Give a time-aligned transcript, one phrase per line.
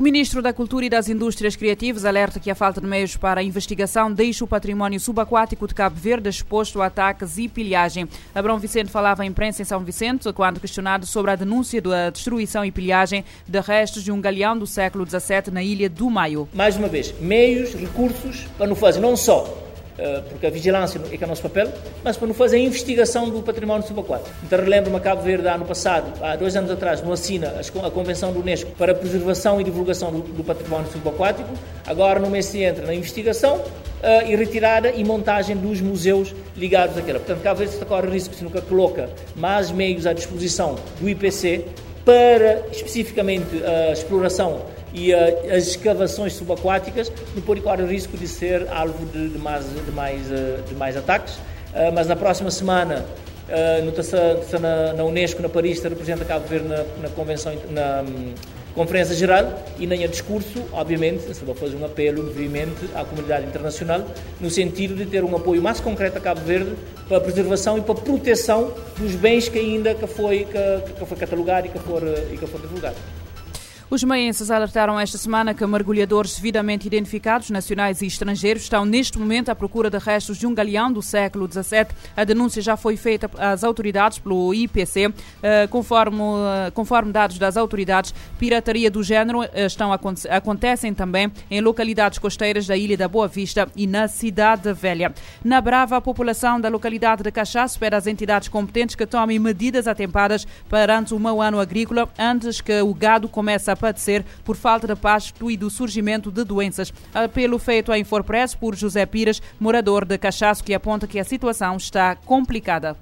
[0.00, 3.42] O ministro da Cultura e das Indústrias Criativas alerta que a falta de meios para
[3.42, 8.08] a investigação deixa o património subaquático de Cabo Verde exposto a ataques e pilhagem.
[8.34, 12.64] Abrão Vicente falava à imprensa em São Vicente quando questionado sobre a denúncia da destruição
[12.64, 16.48] e pilhagem de restos de um galeão do século XVII na ilha do Maio.
[16.54, 19.59] Mais uma vez, meios, recursos para não fazer não só
[20.30, 21.68] porque a vigilância é que é o nosso papel,
[22.02, 24.30] mas para não fazer a investigação do património subaquático.
[24.42, 27.54] Então, relembro-me, a Cabo Verde, ano passado, há dois anos atrás, não assina
[27.84, 31.50] a Convenção do Unesco para a preservação e divulgação do, do património subaquático,
[31.86, 36.96] agora no mês se entra na investigação uh, e retirada e montagem dos museus ligados
[36.96, 37.18] àquela.
[37.18, 41.66] Portanto, Cabo Verde corre o risco, se nunca coloca mais meios à disposição do IPC
[42.04, 48.66] para, especificamente, a exploração e uh, as escavações subaquáticas não pode o risco de ser
[48.70, 51.34] alvo de, de mais, de mais, uh, de mais ataques.
[51.34, 53.04] Uh, mas na próxima semana,
[53.48, 58.34] uh, na, na Unesco, na Paris, está representa Cabo Verde na, na convenção, na um,
[58.74, 63.46] Conferência Geral e nem a discurso, obviamente, se vai fazer um apelo veemente à comunidade
[63.46, 64.04] internacional
[64.40, 66.76] no sentido de ter um apoio mais concreto a Cabo Verde
[67.08, 71.04] para a preservação e para a proteção dos bens que ainda que foi, que, que
[71.04, 72.96] foi catalogado e que for, e que for divulgado.
[73.90, 79.48] Os meienses alertaram esta semana que mergulhadores devidamente identificados, nacionais e estrangeiros, estão neste momento
[79.48, 81.88] à procura de restos de um galeão do século XVII.
[82.16, 85.12] A denúncia já foi feita às autoridades pelo IPC.
[85.42, 91.60] Eh, conforme, eh, conforme dados das autoridades, pirataria do género eh, estão, acontecem também em
[91.60, 95.12] localidades costeiras da Ilha da Boa Vista e na Cidade Velha.
[95.42, 99.88] Na Brava, a população da localidade de Cachaço pede às entidades competentes que tomem medidas
[99.88, 104.86] atempadas perante o mau ano agrícola antes que o gado comece a padecer por falta
[104.86, 106.92] de pasto e do surgimento de doenças.
[107.12, 111.76] Apelo feito à Infopress por José Pires, morador de Cachaço, que aponta que a situação
[111.76, 112.96] está complicada.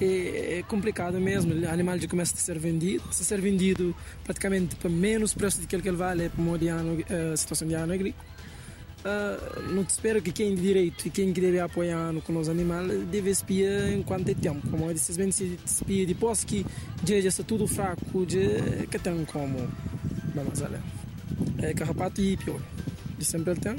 [0.00, 1.52] É, é complicado mesmo.
[1.52, 3.02] O animal já começa a ser vendido.
[3.12, 3.94] Se ser vendido
[4.24, 8.24] praticamente para menos preço do que ele vale para a uh, situação de ano agrícola.
[9.06, 13.30] Uh, não espero que quem de direito e quem deve apoiar com os animais deve
[13.30, 14.68] espiar enquanto é tempo.
[14.68, 16.66] Como eu disse, se espia depois que
[17.04, 19.68] já está tudo fraco, já que tem como
[20.44, 20.70] vamos lá.
[21.58, 22.60] É carrapato e pior.
[23.18, 23.76] De sempre ele tem.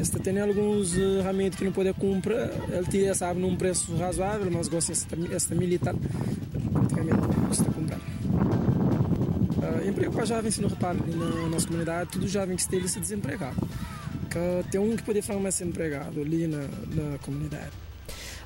[0.00, 2.50] Este tem alguns uh, remédios que não pode comprar.
[2.68, 5.94] Ele tinha, sabe, num preço razoável, mas gosta esta militar.
[6.72, 7.98] Praticamente custa comprar.
[7.98, 13.00] Uh, emprego para jovens, se não repara, na nossa comunidade, todo jovem que esteja se
[13.00, 13.56] desempregado.
[14.30, 17.89] Que tem um que pode ficar mais empregado ali na, na comunidade.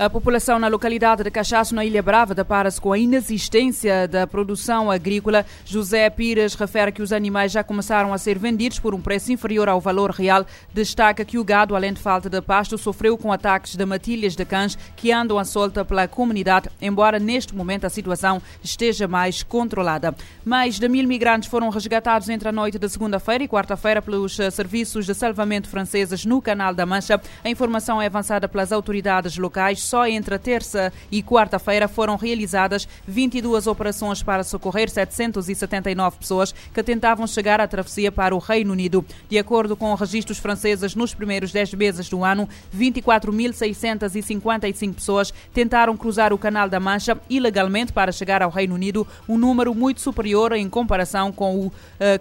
[0.00, 4.92] A população na localidade de Cachaço, na Ilha Brava, depara-se com a inexistência da produção
[4.92, 5.44] agrícola.
[5.64, 9.68] José Pires refere que os animais já começaram a ser vendidos por um preço inferior
[9.68, 10.46] ao valor real.
[10.72, 14.44] Destaca que o gado, além de falta de pasto, sofreu com ataques de matilhas de
[14.44, 20.14] cães que andam à solta pela comunidade, embora neste momento a situação esteja mais controlada.
[20.44, 24.48] Mais de mil migrantes foram resgatados entre a noite de segunda-feira e quarta-feira pelos eh,
[24.48, 27.20] serviços de salvamento franceses no Canal da Mancha.
[27.42, 33.66] A informação é avançada pelas autoridades locais só entre terça e quarta-feira foram realizadas 22
[33.66, 39.02] operações para socorrer 779 pessoas que tentavam chegar à travessia para o Reino Unido.
[39.28, 46.30] De acordo com registros franceses, nos primeiros 10 meses do ano, 24.655 pessoas tentaram cruzar
[46.32, 50.68] o Canal da Mancha ilegalmente para chegar ao Reino Unido, um número muito superior em
[50.68, 51.72] comparação com, o, uh,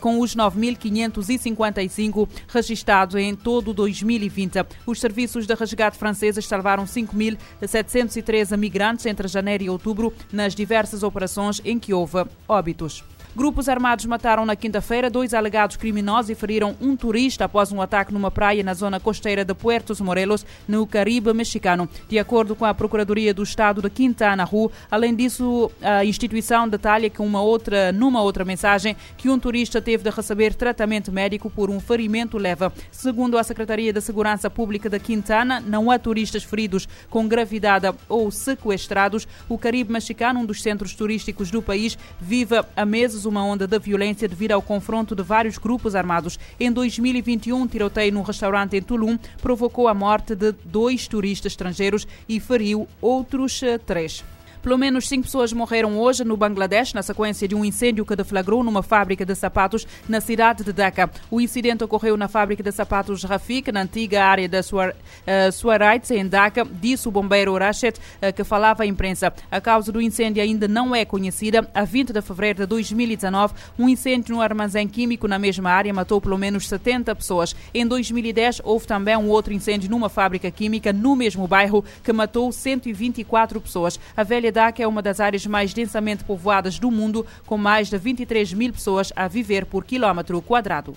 [0.00, 4.64] com os 9.555 registrados em todo 2020.
[4.86, 11.02] Os serviços de resgate franceses salvaram 5.000 713 migrantes entre janeiro e outubro nas diversas
[11.02, 13.04] operações em que houve óbitos.
[13.36, 18.10] Grupos armados mataram na quinta-feira dois alegados criminosos e feriram um turista após um ataque
[18.10, 21.86] numa praia na zona costeira de Puertos Morelos, no Caribe mexicano.
[22.08, 27.10] De acordo com a Procuradoria do Estado de Quintana Roo, além disso, a instituição detalha
[27.10, 31.68] que uma outra, numa outra mensagem que um turista teve de receber tratamento médico por
[31.68, 32.70] um ferimento leve.
[32.90, 38.30] Segundo a Secretaria de Segurança Pública de Quintana, não há turistas feridos com gravidade ou
[38.30, 39.28] sequestrados.
[39.46, 43.78] O Caribe mexicano, um dos centros turísticos do país, vive há meses uma onda de
[43.78, 46.38] violência devido ao confronto de vários grupos armados.
[46.58, 52.06] Em 2021, um tiroteio num restaurante em Tulum provocou a morte de dois turistas estrangeiros
[52.28, 54.24] e feriu outros eh, três.
[54.66, 58.64] Pelo menos cinco pessoas morreram hoje no Bangladesh na sequência de um incêndio que deflagrou
[58.64, 61.08] numa fábrica de sapatos na cidade de Dhaka.
[61.30, 66.26] O incidente ocorreu na fábrica de sapatos Rafik, na antiga área da Swarites, eh, em
[66.26, 69.32] Dhaka, disse o bombeiro Rashid, uh, que falava à imprensa.
[69.52, 71.70] A causa do incêndio ainda não é conhecida.
[71.72, 76.20] A 20 de fevereiro de 2019, um incêndio no armazém químico na mesma área matou
[76.20, 77.54] pelo menos 70 pessoas.
[77.72, 82.50] Em 2010, houve também um outro incêndio numa fábrica química no mesmo bairro que matou
[82.50, 84.00] 124 pessoas.
[84.16, 87.98] A velha Dak é uma das áreas mais densamente povoadas do mundo, com mais de
[87.98, 90.96] 23 mil pessoas a viver por quilômetro quadrado.